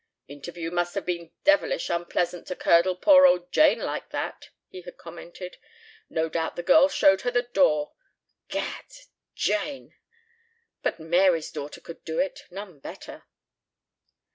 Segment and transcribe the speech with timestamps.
[0.27, 4.97] "Interview must have been devilish unpleasant to curdle poor old Jane like that," he had
[4.97, 5.57] commented.
[6.09, 7.93] "No doubt the girl showed her the door.
[8.47, 8.85] Gad!
[9.35, 9.93] Jane!
[10.81, 12.45] But Mary's daughter could do it.
[12.49, 13.25] None better."